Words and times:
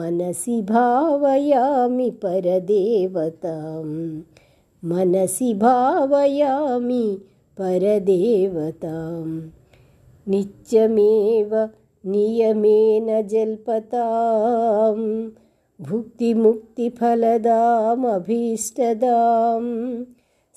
मनसि 0.00 0.56
भावयामि 0.70 2.08
परदेवतां 2.22 3.86
मनसि 4.90 5.50
भावयामि 5.64 7.04
परदेवतां 7.58 9.28
नित्यमेव 10.34 11.50
नियमेन 12.12 13.08
जल्पताम् 13.32 15.08
भुक्तिमुक्तिफलदामभीष्टदां 15.88 17.44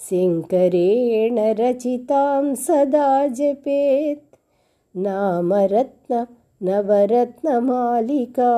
शङ्करेण 0.08 1.38
रचितां 1.62 2.42
सदा 2.66 3.06
जपेत् 3.40 4.28
नामरत्न 5.08 6.24
नवरत्नमालिका 6.72 8.54